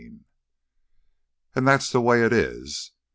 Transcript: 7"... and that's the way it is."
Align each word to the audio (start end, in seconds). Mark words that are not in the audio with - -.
7"... 0.01 0.25
and 1.55 1.67
that's 1.67 1.91
the 1.91 2.01
way 2.01 2.23
it 2.25 2.33
is." 2.33 2.91